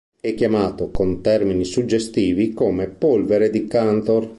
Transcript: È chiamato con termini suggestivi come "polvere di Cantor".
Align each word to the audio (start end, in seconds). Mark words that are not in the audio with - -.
È 0.19 0.33
chiamato 0.33 0.89
con 0.89 1.21
termini 1.21 1.63
suggestivi 1.63 2.53
come 2.55 2.87
"polvere 2.89 3.51
di 3.51 3.67
Cantor". 3.67 4.29